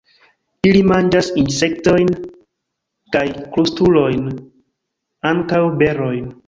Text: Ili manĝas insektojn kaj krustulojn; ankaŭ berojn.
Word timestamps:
Ili 0.69 0.79
manĝas 0.91 1.29
insektojn 1.41 2.09
kaj 3.17 3.25
krustulojn; 3.53 4.29
ankaŭ 5.35 5.65
berojn. 5.85 6.31